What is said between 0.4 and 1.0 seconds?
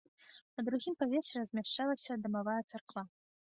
На другім